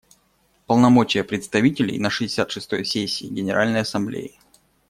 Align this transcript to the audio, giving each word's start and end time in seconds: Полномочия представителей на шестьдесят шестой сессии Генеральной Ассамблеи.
Полномочия 0.65 1.23
представителей 1.23 1.99
на 1.99 2.09
шестьдесят 2.09 2.49
шестой 2.49 2.85
сессии 2.85 3.27
Генеральной 3.27 3.81
Ассамблеи. 3.81 4.39